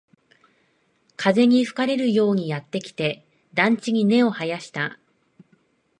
[1.15, 4.97] 風に吹かれるようにやってきて、団地に根を生やした